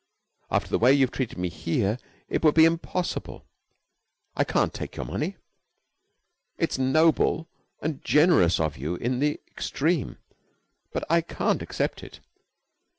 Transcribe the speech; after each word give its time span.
After 0.49 0.67
the 0.71 0.79
way 0.79 0.93
you 0.93 1.01
have 1.01 1.11
treated 1.11 1.37
me 1.37 1.49
here, 1.49 1.99
it 2.27 2.43
would 2.43 2.55
be 2.55 2.65
impossible. 2.65 3.45
I 4.35 4.43
can't 4.43 4.73
take 4.73 4.95
your 4.95 5.05
money. 5.05 5.37
It's 6.57 6.79
noble 6.79 7.47
and 7.83 8.03
generous 8.03 8.59
of 8.59 8.77
you 8.77 8.95
in 8.95 9.19
the 9.19 9.39
extreme, 9.47 10.17
but 10.91 11.03
I 11.07 11.21
can't 11.21 11.61
accept 11.61 12.01
it. 12.01 12.19